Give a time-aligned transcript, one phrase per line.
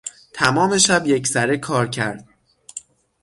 [0.33, 2.27] تمام شب یکسره کار کرد.